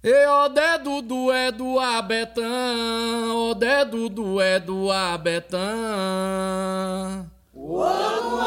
[0.00, 5.58] E o dedo do é do abetão, o dedo do é do abetão.
[7.52, 8.38] O outro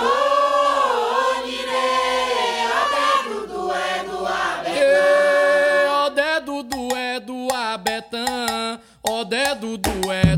[2.90, 6.06] dedo do é do abetão?
[6.06, 8.80] o dedo do é do abetão,
[9.10, 10.31] o dedo do é